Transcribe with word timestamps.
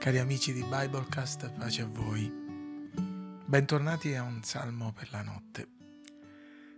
Cari 0.00 0.18
amici 0.18 0.54
di 0.54 0.62
Biblecast, 0.62 1.52
pace 1.58 1.82
a 1.82 1.86
voi. 1.86 2.26
Bentornati 3.44 4.14
a 4.14 4.22
un 4.22 4.42
salmo 4.42 4.94
per 4.94 5.10
la 5.10 5.20
notte. 5.20 5.68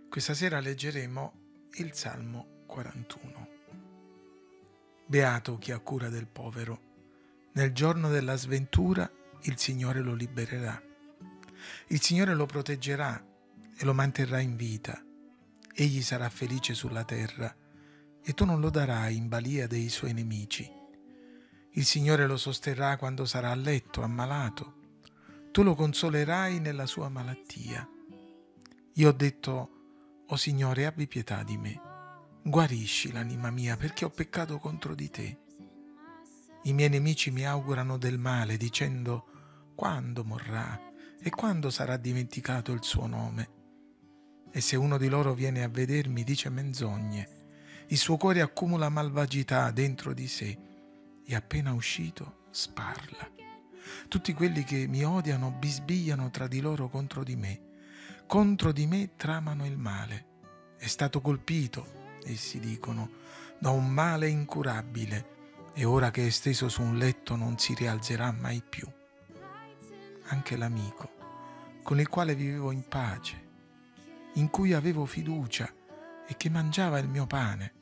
Questa 0.09 0.33
sera 0.33 0.59
leggeremo 0.59 1.33
il 1.75 1.93
Salmo 1.93 2.63
41. 2.65 3.47
Beato 5.05 5.57
chi 5.57 5.71
ha 5.71 5.79
cura 5.79 6.09
del 6.09 6.27
povero. 6.27 6.81
Nel 7.53 7.71
giorno 7.71 8.09
della 8.09 8.35
sventura 8.35 9.09
il 9.43 9.57
Signore 9.57 10.01
lo 10.01 10.15
libererà. 10.15 10.83
Il 11.87 12.01
Signore 12.01 12.33
lo 12.33 12.45
proteggerà 12.45 13.25
e 13.73 13.85
lo 13.85 13.93
manterrà 13.93 14.41
in 14.41 14.57
vita. 14.57 15.01
Egli 15.73 16.01
sarà 16.01 16.29
felice 16.29 16.73
sulla 16.73 17.05
terra 17.05 17.55
e 18.21 18.33
tu 18.33 18.43
non 18.43 18.59
lo 18.59 18.69
darai 18.69 19.15
in 19.15 19.29
balia 19.29 19.65
dei 19.65 19.87
suoi 19.87 20.11
nemici 20.11 20.81
il 21.75 21.85
Signore 21.85 22.27
lo 22.27 22.37
sosterrà 22.37 22.97
quando 22.97 23.25
sarà 23.25 23.49
a 23.49 23.55
letto, 23.55 24.03
ammalato. 24.03 24.81
Tu 25.51 25.63
lo 25.63 25.73
consolerai 25.73 26.59
nella 26.59 26.85
sua 26.85 27.09
malattia. 27.09 27.87
Io 28.93 29.09
ho 29.09 29.11
detto, 29.11 29.51
O 29.53 30.33
oh 30.33 30.35
Signore, 30.35 30.85
abbi 30.85 31.07
pietà 31.07 31.41
di 31.41 31.57
me. 31.57 31.81
Guarisci 32.43 33.11
l'anima 33.11 33.49
mia 33.49 33.75
perché 33.75 34.05
ho 34.05 34.11
peccato 34.11 34.59
contro 34.59 34.93
di 34.93 35.09
te. 35.09 35.39
I 36.63 36.73
miei 36.73 36.89
nemici 36.89 37.31
mi 37.31 37.45
augurano 37.45 37.97
del 37.97 38.19
male 38.19 38.55
dicendo, 38.55 39.71
quando 39.73 40.23
morrà 40.23 40.79
e 41.19 41.29
quando 41.31 41.71
sarà 41.71 41.97
dimenticato 41.97 42.71
il 42.71 42.83
suo 42.83 43.07
nome. 43.07 43.49
E 44.51 44.61
se 44.61 44.75
uno 44.75 44.99
di 44.99 45.07
loro 45.07 45.33
viene 45.33 45.63
a 45.63 45.69
vedermi 45.69 46.23
dice 46.23 46.49
menzogne, 46.49 47.29
il 47.87 47.97
suo 47.97 48.17
cuore 48.17 48.41
accumula 48.41 48.89
malvagità 48.89 49.71
dentro 49.71 50.13
di 50.13 50.27
sé 50.27 50.71
e 51.25 51.35
appena 51.35 51.73
uscito 51.73 52.45
sparla. 52.51 53.29
Tutti 54.07 54.33
quelli 54.33 54.63
che 54.63 54.87
mi 54.87 55.03
odiano 55.03 55.51
bisbigliano 55.51 56.29
tra 56.29 56.47
di 56.47 56.61
loro 56.61 56.89
contro 56.89 57.23
di 57.23 57.35
me. 57.35 57.61
Contro 58.27 58.71
di 58.71 58.87
me 58.87 59.11
tramano 59.15 59.65
il 59.65 59.77
male. 59.77 60.25
È 60.77 60.87
stato 60.87 61.21
colpito, 61.21 62.17
essi 62.23 62.59
dicono, 62.59 63.09
da 63.59 63.69
un 63.69 63.89
male 63.89 64.27
incurabile 64.27 65.31
e 65.73 65.85
ora 65.85 66.11
che 66.11 66.27
è 66.27 66.29
steso 66.29 66.69
su 66.69 66.81
un 66.81 66.97
letto 66.97 67.35
non 67.35 67.57
si 67.57 67.73
rialzerà 67.73 68.31
mai 68.31 68.61
più. 68.67 68.87
Anche 70.27 70.55
l'amico, 70.55 71.11
con 71.83 71.99
il 71.99 72.07
quale 72.07 72.35
vivevo 72.35 72.71
in 72.71 72.87
pace, 72.87 73.41
in 74.33 74.49
cui 74.49 74.73
avevo 74.73 75.05
fiducia 75.05 75.71
e 76.27 76.37
che 76.37 76.49
mangiava 76.49 76.99
il 76.99 77.07
mio 77.07 77.27
pane, 77.27 77.73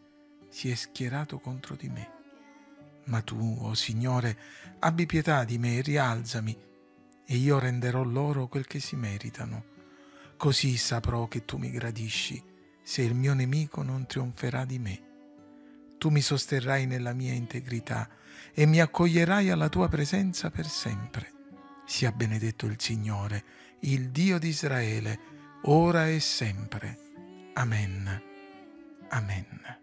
si 0.50 0.70
è 0.70 0.76
schierato 0.76 1.40
contro 1.40 1.76
di 1.76 1.90
me. 1.90 2.21
Ma 3.06 3.22
tu, 3.22 3.58
o 3.60 3.70
oh 3.70 3.74
Signore, 3.74 4.38
abbi 4.80 5.06
pietà 5.06 5.44
di 5.44 5.58
me 5.58 5.78
e 5.78 5.82
rialzami, 5.82 6.58
e 7.26 7.36
io 7.36 7.60
renderò 7.60 8.04
loro 8.04 8.48
quel 8.48 8.68
che 8.68 8.80
si 8.80 8.96
meritano. 8.96 9.66
Così 10.38 10.78
saprò 10.78 11.28
che 11.28 11.46
tu 11.46 11.58
mi 11.58 11.72
gradisci, 11.72 12.44
se 12.84 13.02
il 13.02 13.14
mio 13.14 13.34
nemico 13.34 13.84
non 13.84 14.06
trionferà 14.06 14.66
di 14.66 14.80
me. 14.80 15.02
Tu 15.98 16.10
mi 16.10 16.22
sosterrai 16.22 16.88
nella 16.88 17.14
mia 17.14 17.34
integrità 17.34 18.10
e 18.54 18.66
mi 18.66 18.82
accoglierai 18.82 19.50
alla 19.50 19.70
tua 19.70 19.88
presenza 19.88 20.50
per 20.50 20.68
sempre. 20.68 21.32
Sia 21.86 22.12
benedetto 22.12 22.66
il 22.66 22.80
Signore, 22.80 23.44
il 23.82 24.10
Dio 24.10 24.40
di 24.40 24.48
Israele, 24.48 25.20
ora 25.64 26.10
e 26.10 26.20
sempre. 26.20 26.98
Amen. 27.54 28.22
Amen. 29.10 29.81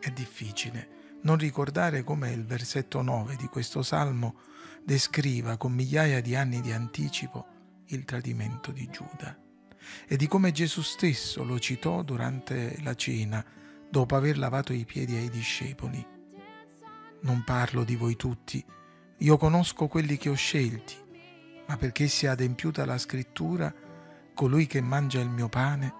È 0.00 0.10
difficile 0.10 0.96
non 1.22 1.36
ricordare 1.36 2.04
come 2.04 2.30
il 2.30 2.44
versetto 2.44 3.02
9 3.02 3.36
di 3.36 3.46
questo 3.46 3.82
salmo 3.82 4.40
descriva 4.84 5.56
con 5.56 5.72
migliaia 5.72 6.20
di 6.20 6.36
anni 6.36 6.60
di 6.60 6.72
anticipo 6.72 7.46
il 7.86 8.04
tradimento 8.04 8.70
di 8.70 8.88
Giuda 8.88 9.36
e 10.06 10.16
di 10.16 10.26
come 10.28 10.52
Gesù 10.52 10.82
stesso 10.82 11.42
lo 11.44 11.58
citò 11.58 12.02
durante 12.02 12.78
la 12.82 12.94
cena 12.94 13.44
dopo 13.90 14.14
aver 14.16 14.38
lavato 14.38 14.72
i 14.72 14.84
piedi 14.84 15.16
ai 15.16 15.30
discepoli. 15.30 16.06
Non 17.20 17.42
parlo 17.44 17.84
di 17.84 17.96
voi 17.96 18.16
tutti, 18.16 18.64
io 19.18 19.36
conosco 19.36 19.88
quelli 19.88 20.16
che 20.16 20.28
ho 20.28 20.34
scelti, 20.34 20.94
ma 21.66 21.76
perché 21.76 22.06
sia 22.06 22.32
adempiuta 22.32 22.84
la 22.84 22.98
scrittura, 22.98 23.74
colui 24.34 24.66
che 24.66 24.80
mangia 24.80 25.20
il 25.20 25.30
mio 25.30 25.48
pane 25.48 25.92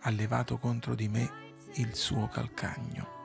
ha 0.00 0.10
levato 0.10 0.58
contro 0.58 0.94
di 0.94 1.08
me 1.08 1.30
il 1.74 1.94
suo 1.94 2.28
calcagno. 2.28 3.19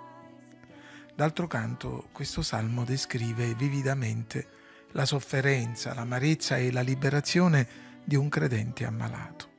D'altro 1.15 1.47
canto, 1.47 2.09
questo 2.11 2.41
salmo 2.41 2.83
descrive 2.83 3.55
vividamente 3.55 4.47
la 4.91 5.05
sofferenza, 5.05 5.93
l'amarezza 5.93 6.57
e 6.57 6.73
la 6.73 6.81
liberazione 6.81 7.65
di 8.03 8.17
un 8.17 8.27
credente 8.27 8.83
ammalato. 8.83 9.49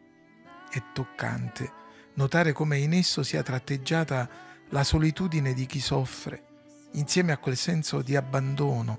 È 0.69 0.83
toccante 0.93 1.73
notare 2.15 2.53
come 2.53 2.77
in 2.77 2.93
esso 2.93 3.23
sia 3.23 3.43
tratteggiata 3.43 4.29
la 4.69 4.85
solitudine 4.85 5.55
di 5.55 5.65
chi 5.65 5.81
soffre, 5.81 6.45
insieme 6.93 7.33
a 7.33 7.39
quel 7.39 7.57
senso 7.57 8.03
di 8.03 8.17
abbandono 8.17 8.99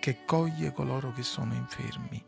che 0.00 0.24
coglie 0.24 0.72
coloro 0.72 1.12
che 1.12 1.22
sono 1.22 1.52
infermi. 1.52 2.24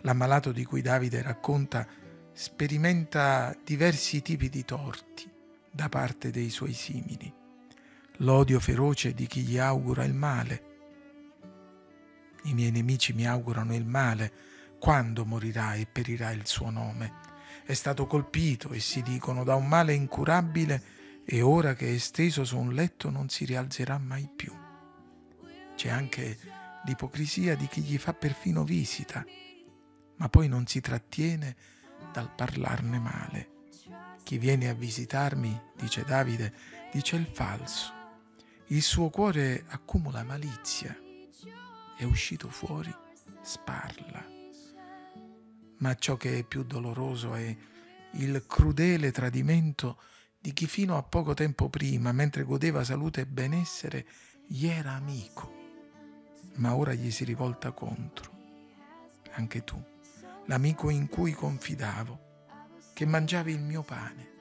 L'ammalato 0.00 0.50
di 0.50 0.64
cui 0.64 0.80
Davide 0.80 1.20
racconta 1.20 1.86
sperimenta 2.32 3.54
diversi 3.62 4.22
tipi 4.22 4.48
di 4.48 4.64
torti 4.64 5.30
da 5.70 5.90
parte 5.90 6.30
dei 6.30 6.48
suoi 6.48 6.72
simili 6.72 7.42
l'odio 8.18 8.60
feroce 8.60 9.12
di 9.12 9.26
chi 9.26 9.40
gli 9.40 9.58
augura 9.58 10.04
il 10.04 10.14
male. 10.14 10.72
I 12.44 12.54
miei 12.54 12.70
nemici 12.70 13.12
mi 13.12 13.26
augurano 13.26 13.74
il 13.74 13.86
male 13.86 14.32
quando 14.78 15.24
morirà 15.24 15.74
e 15.74 15.86
perirà 15.86 16.30
il 16.30 16.46
suo 16.46 16.70
nome. 16.70 17.22
È 17.64 17.72
stato 17.72 18.06
colpito, 18.06 18.70
e 18.70 18.78
si 18.78 19.02
dicono, 19.02 19.42
da 19.42 19.54
un 19.56 19.66
male 19.66 19.94
incurabile 19.94 20.92
e 21.24 21.40
ora 21.40 21.74
che 21.74 21.92
è 21.92 21.98
steso 21.98 22.44
su 22.44 22.58
un 22.58 22.72
letto 22.72 23.10
non 23.10 23.28
si 23.30 23.46
rialzerà 23.46 23.98
mai 23.98 24.28
più. 24.34 24.52
C'è 25.74 25.88
anche 25.88 26.38
l'ipocrisia 26.84 27.56
di 27.56 27.66
chi 27.66 27.80
gli 27.80 27.98
fa 27.98 28.12
perfino 28.12 28.62
visita, 28.62 29.24
ma 30.16 30.28
poi 30.28 30.46
non 30.46 30.66
si 30.66 30.80
trattiene 30.80 31.56
dal 32.12 32.32
parlarne 32.32 32.98
male. 32.98 33.48
Chi 34.22 34.38
viene 34.38 34.68
a 34.68 34.74
visitarmi, 34.74 35.60
dice 35.76 36.04
Davide, 36.04 36.52
dice 36.92 37.16
il 37.16 37.26
falso 37.26 38.02
il 38.68 38.80
suo 38.82 39.10
cuore 39.10 39.64
accumula 39.68 40.22
malizia, 40.22 40.96
è 41.98 42.04
uscito 42.04 42.48
fuori, 42.48 42.94
sparla. 43.42 44.26
Ma 45.78 45.94
ciò 45.96 46.16
che 46.16 46.38
è 46.38 46.44
più 46.44 46.64
doloroso 46.64 47.34
è 47.34 47.54
il 48.12 48.44
crudele 48.46 49.10
tradimento 49.10 50.00
di 50.40 50.54
chi 50.54 50.66
fino 50.66 50.96
a 50.96 51.02
poco 51.02 51.34
tempo 51.34 51.68
prima, 51.68 52.12
mentre 52.12 52.44
godeva 52.44 52.84
salute 52.84 53.22
e 53.22 53.26
benessere, 53.26 54.06
gli 54.46 54.66
era 54.66 54.92
amico, 54.92 55.52
ma 56.54 56.74
ora 56.74 56.94
gli 56.94 57.10
si 57.10 57.24
rivolta 57.24 57.72
contro. 57.72 58.32
Anche 59.32 59.62
tu, 59.62 59.82
l'amico 60.46 60.88
in 60.88 61.08
cui 61.08 61.32
confidavo, 61.32 62.20
che 62.94 63.04
mangiavi 63.04 63.52
il 63.52 63.62
mio 63.62 63.82
pane, 63.82 64.32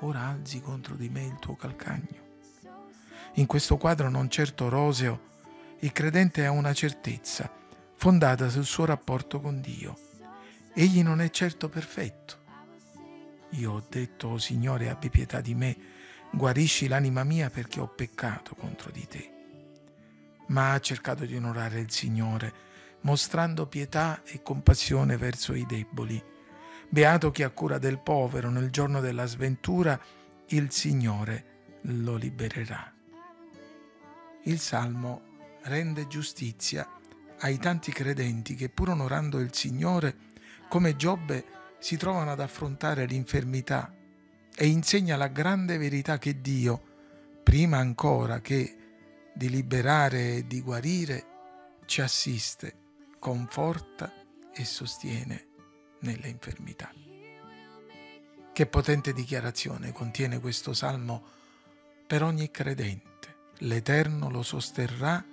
ora 0.00 0.20
alzi 0.20 0.60
contro 0.62 0.94
di 0.94 1.10
me 1.10 1.26
il 1.26 1.38
tuo 1.38 1.56
calcagno. 1.56 2.19
In 3.34 3.46
questo 3.46 3.76
quadro 3.76 4.10
non 4.10 4.28
certo 4.28 4.68
roseo, 4.68 5.28
il 5.80 5.92
credente 5.92 6.44
ha 6.44 6.50
una 6.50 6.74
certezza 6.74 7.50
fondata 7.94 8.48
sul 8.48 8.64
suo 8.64 8.84
rapporto 8.84 9.40
con 9.40 9.60
Dio. 9.60 9.96
Egli 10.74 11.02
non 11.02 11.20
è 11.20 11.30
certo 11.30 11.68
perfetto. 11.68 12.38
Io 13.50 13.72
ho 13.72 13.86
detto, 13.88 14.28
oh 14.28 14.38
Signore, 14.38 14.88
abbi 14.88 15.10
pietà 15.10 15.40
di 15.40 15.54
me, 15.54 15.76
guarisci 16.32 16.88
l'anima 16.88 17.24
mia 17.24 17.50
perché 17.50 17.80
ho 17.80 17.88
peccato 17.88 18.54
contro 18.54 18.90
di 18.90 19.06
te. 19.06 19.32
Ma 20.48 20.72
ha 20.72 20.80
cercato 20.80 21.24
di 21.24 21.36
onorare 21.36 21.80
il 21.80 21.90
Signore, 21.90 22.52
mostrando 23.02 23.66
pietà 23.66 24.22
e 24.24 24.42
compassione 24.42 25.16
verso 25.16 25.54
i 25.54 25.64
deboli. 25.66 26.22
Beato 26.88 27.30
chi 27.30 27.42
ha 27.42 27.50
cura 27.50 27.78
del 27.78 28.00
povero 28.00 28.50
nel 28.50 28.70
giorno 28.70 29.00
della 29.00 29.26
sventura, 29.26 29.98
il 30.48 30.70
Signore 30.72 31.78
lo 31.82 32.16
libererà. 32.16 32.92
Il 34.44 34.58
Salmo 34.58 35.58
rende 35.64 36.06
giustizia 36.06 36.88
ai 37.40 37.58
tanti 37.58 37.92
credenti 37.92 38.54
che 38.54 38.70
pur 38.70 38.88
onorando 38.88 39.38
il 39.38 39.52
Signore, 39.52 40.16
come 40.68 40.96
Giobbe, 40.96 41.44
si 41.78 41.96
trovano 41.98 42.30
ad 42.30 42.40
affrontare 42.40 43.04
l'infermità 43.04 43.94
e 44.54 44.66
insegna 44.66 45.16
la 45.16 45.28
grande 45.28 45.76
verità 45.76 46.18
che 46.18 46.40
Dio, 46.40 46.82
prima 47.42 47.78
ancora 47.78 48.40
che 48.40 48.76
di 49.34 49.50
liberare 49.50 50.36
e 50.36 50.46
di 50.46 50.62
guarire, 50.62 51.26
ci 51.84 52.00
assiste, 52.00 52.76
conforta 53.18 54.12
e 54.54 54.64
sostiene 54.64 55.48
nelle 56.00 56.28
infermità. 56.28 56.90
Che 58.52 58.66
potente 58.66 59.12
dichiarazione 59.12 59.92
contiene 59.92 60.40
questo 60.40 60.72
salmo 60.72 61.24
per 62.06 62.22
ogni 62.22 62.50
credente 62.50 63.09
l'Eterno 63.60 64.30
lo 64.30 64.42
sosterrà 64.42 65.24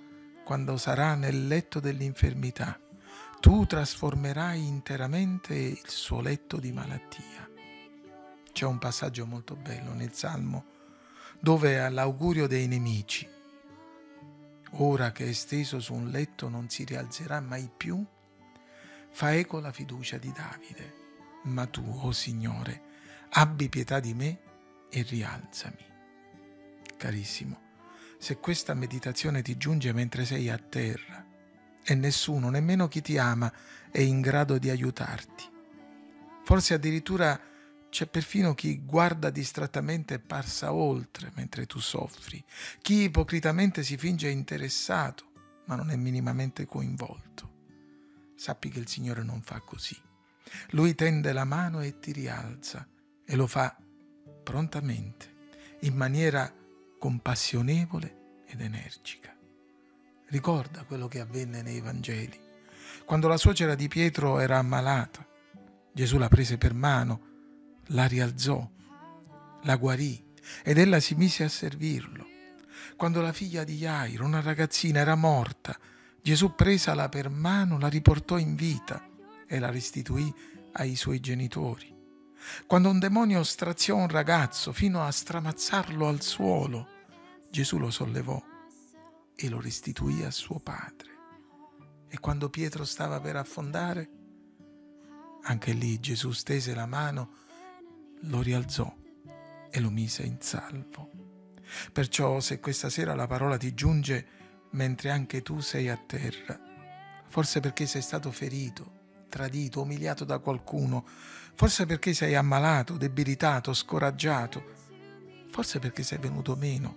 quando 0.44 0.76
sarà 0.76 1.14
nel 1.14 1.46
letto 1.46 1.80
dell'infermità. 1.80 2.78
Tu 3.40 3.66
trasformerai 3.66 4.66
interamente 4.66 5.54
il 5.54 5.88
suo 5.88 6.20
letto 6.20 6.58
di 6.58 6.72
malattia. 6.72 7.48
C'è 8.52 8.66
un 8.66 8.78
passaggio 8.78 9.24
molto 9.26 9.54
bello 9.54 9.92
nel 9.92 10.12
Salmo 10.12 10.76
dove 11.40 11.78
all'augurio 11.78 12.48
dei 12.48 12.66
nemici, 12.66 13.28
ora 14.72 15.12
che 15.12 15.28
è 15.28 15.32
steso 15.32 15.78
su 15.78 15.94
un 15.94 16.08
letto 16.08 16.48
non 16.48 16.68
si 16.68 16.84
rialzerà 16.84 17.40
mai 17.40 17.70
più, 17.74 18.04
fa 19.10 19.34
eco 19.34 19.60
la 19.60 19.72
fiducia 19.72 20.18
di 20.18 20.32
Davide. 20.32 20.96
Ma 21.44 21.66
tu, 21.66 21.82
o 21.82 22.08
oh 22.08 22.12
Signore, 22.12 22.82
abbi 23.30 23.68
pietà 23.68 24.00
di 24.00 24.12
me 24.14 24.40
e 24.90 25.02
rialzami. 25.02 25.86
Carissimo, 26.96 27.67
se 28.18 28.38
questa 28.38 28.74
meditazione 28.74 29.42
ti 29.42 29.56
giunge 29.56 29.92
mentre 29.92 30.24
sei 30.24 30.50
a 30.50 30.58
terra 30.58 31.24
e 31.84 31.94
nessuno, 31.94 32.50
nemmeno 32.50 32.88
chi 32.88 33.00
ti 33.00 33.16
ama, 33.16 33.50
è 33.90 34.00
in 34.00 34.20
grado 34.20 34.58
di 34.58 34.68
aiutarti. 34.68 35.44
Forse 36.44 36.74
addirittura 36.74 37.40
c'è 37.88 38.06
perfino 38.06 38.54
chi 38.54 38.80
guarda 38.84 39.30
distrattamente 39.30 40.14
e 40.14 40.18
passa 40.18 40.72
oltre 40.72 41.30
mentre 41.34 41.66
tu 41.66 41.78
soffri, 41.78 42.44
chi 42.82 43.04
ipocritamente 43.04 43.82
si 43.82 43.96
finge 43.96 44.28
interessato 44.28 45.26
ma 45.66 45.76
non 45.76 45.90
è 45.90 45.96
minimamente 45.96 46.66
coinvolto. 46.66 47.56
Sappi 48.34 48.70
che 48.70 48.78
il 48.78 48.88
Signore 48.88 49.22
non 49.22 49.42
fa 49.42 49.60
così. 49.60 49.96
Lui 50.70 50.94
tende 50.94 51.32
la 51.32 51.44
mano 51.44 51.80
e 51.80 51.98
ti 51.98 52.12
rialza 52.12 52.86
e 53.24 53.36
lo 53.36 53.46
fa 53.46 53.76
prontamente, 54.42 55.34
in 55.80 55.94
maniera 55.94 56.50
compassionevole 56.98 58.42
ed 58.46 58.60
energica. 58.60 59.34
Ricorda 60.26 60.84
quello 60.84 61.08
che 61.08 61.20
avvenne 61.20 61.62
nei 61.62 61.80
Vangeli. 61.80 62.38
Quando 63.04 63.28
la 63.28 63.36
suocera 63.36 63.74
di 63.74 63.88
Pietro 63.88 64.38
era 64.40 64.58
ammalata, 64.58 65.26
Gesù 65.92 66.18
la 66.18 66.28
prese 66.28 66.58
per 66.58 66.74
mano, 66.74 67.20
la 67.88 68.06
rialzò, 68.06 68.68
la 69.62 69.76
guarì 69.76 70.22
ed 70.62 70.78
ella 70.78 71.00
si 71.00 71.14
mise 71.14 71.44
a 71.44 71.48
servirlo. 71.48 72.26
Quando 72.96 73.20
la 73.20 73.32
figlia 73.32 73.64
di 73.64 73.76
Jairo, 73.76 74.24
una 74.24 74.40
ragazzina, 74.40 75.00
era 75.00 75.14
morta, 75.14 75.78
Gesù 76.20 76.54
presala 76.54 77.08
per 77.08 77.30
mano, 77.30 77.78
la 77.78 77.88
riportò 77.88 78.36
in 78.38 78.54
vita 78.54 79.06
e 79.46 79.58
la 79.58 79.70
restituì 79.70 80.32
ai 80.72 80.94
suoi 80.94 81.20
genitori. 81.20 81.97
Quando 82.66 82.90
un 82.90 82.98
demonio 82.98 83.42
straziò 83.42 83.96
un 83.96 84.08
ragazzo 84.08 84.72
fino 84.72 85.02
a 85.02 85.10
stramazzarlo 85.10 86.06
al 86.06 86.22
suolo, 86.22 86.88
Gesù 87.50 87.78
lo 87.78 87.90
sollevò 87.90 88.40
e 89.34 89.48
lo 89.48 89.60
restituì 89.60 90.22
a 90.24 90.30
suo 90.30 90.58
padre. 90.58 91.16
E 92.08 92.18
quando 92.18 92.48
Pietro 92.48 92.84
stava 92.84 93.20
per 93.20 93.36
affondare, 93.36 94.10
anche 95.42 95.72
lì 95.72 96.00
Gesù 96.00 96.32
stese 96.32 96.74
la 96.74 96.86
mano, 96.86 97.30
lo 98.22 98.42
rialzò 98.42 98.92
e 99.70 99.80
lo 99.80 99.90
mise 99.90 100.22
in 100.22 100.40
salvo. 100.40 101.10
Perciò 101.92 102.40
se 102.40 102.60
questa 102.60 102.88
sera 102.90 103.14
la 103.14 103.26
parola 103.26 103.56
ti 103.56 103.74
giunge 103.74 104.26
mentre 104.70 105.10
anche 105.10 105.42
tu 105.42 105.60
sei 105.60 105.88
a 105.88 105.96
terra, 105.96 106.58
forse 107.28 107.60
perché 107.60 107.86
sei 107.86 108.02
stato 108.02 108.30
ferito, 108.30 108.97
tradito, 109.28 109.82
umiliato 109.82 110.24
da 110.24 110.38
qualcuno, 110.38 111.06
forse 111.54 111.86
perché 111.86 112.14
sei 112.14 112.34
ammalato, 112.34 112.96
debilitato, 112.96 113.72
scoraggiato, 113.72 114.62
forse 115.50 115.78
perché 115.78 116.02
sei 116.02 116.18
venuto 116.18 116.56
meno, 116.56 116.96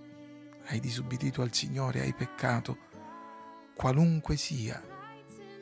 hai 0.67 0.79
disubbidito 0.79 1.41
al 1.41 1.53
Signore, 1.53 2.01
hai 2.01 2.13
peccato, 2.13 2.77
qualunque 3.75 4.37
sia 4.37 4.81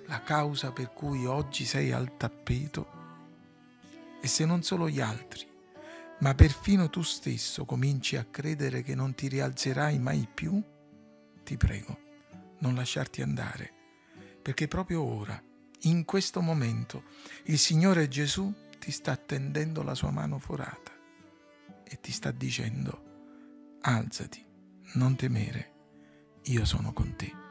la 0.06 0.22
causa 0.24 0.72
per 0.72 0.92
cui 0.92 1.26
oggi 1.26 1.66
sei 1.66 1.92
al 1.92 2.18
tappeto, 2.18 2.98
e 4.22 4.28
se 4.28 4.46
non 4.46 4.64
solo 4.64 4.90
gli 4.90 5.00
altri, 5.00 5.48
ma 6.20 6.36
perfino 6.36 6.90
tu 6.90 7.02
stesso 7.02 7.64
cominci 7.64 8.18
a 8.18 8.26
credere 8.26 8.82
che 8.82 8.96
non 8.96 9.16
ti 9.16 9.28
rialzerai 9.28 9.98
mai 10.00 10.28
più, 10.32 10.62
ti 11.44 11.56
prego, 11.56 11.98
non 12.60 12.76
lasciarti 12.76 13.22
andare, 13.22 13.72
perché 14.42 14.68
proprio 14.68 15.02
ora, 15.02 15.42
in 15.84 16.06
questo 16.06 16.42
momento, 16.42 17.04
il 17.46 17.58
Signore 17.58 18.08
Gesù 18.08 18.54
ti 18.80 18.92
sta 18.92 19.16
tendendo 19.16 19.82
la 19.84 19.96
sua 19.96 20.12
mano 20.12 20.38
forata 20.40 20.92
e 21.84 22.00
ti 22.02 22.12
sta 22.12 22.32
dicendo, 22.32 23.78
alzati, 23.82 24.46
non 24.94 25.16
temere, 25.16 25.74
io 26.44 26.66
sono 26.66 26.94
con 26.94 27.16
te. 27.16 27.49